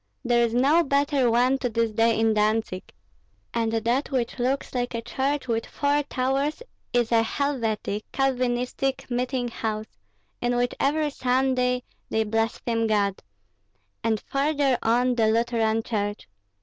[0.25, 2.91] There is no better one to this day in Dantzig.
[3.53, 9.49] And that which looks like a church with four towers is a Helvetic (Calvinistic) meeting
[9.49, 9.99] house,
[10.41, 13.21] in which every Sunday they blaspheme God;
[14.03, 16.27] and farther on the Lutheran church.